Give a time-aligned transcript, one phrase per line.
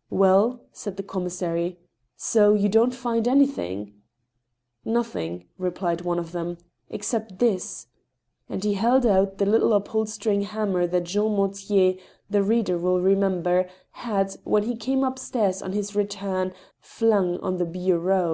[0.24, 1.78] "Well," said the commissary,"
[2.32, 3.92] so you don't find anything?"
[4.86, 6.56] •* Nothing," replied one of them,"
[6.88, 7.86] except this,"
[8.48, 11.96] and he held out the little upholstering hammer that Jean Mortier,
[12.30, 17.58] the reader will remember, had, when he came up stairs on his return, flung on
[17.58, 18.24] the bureau.